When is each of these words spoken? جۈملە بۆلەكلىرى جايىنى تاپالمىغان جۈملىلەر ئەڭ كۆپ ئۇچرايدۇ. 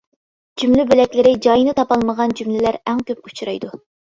جۈملە 0.61 0.85
بۆلەكلىرى 0.91 1.33
جايىنى 1.47 1.75
تاپالمىغان 1.81 2.35
جۈملىلەر 2.41 2.81
ئەڭ 2.81 3.05
كۆپ 3.13 3.31
ئۇچرايدۇ. 3.31 3.73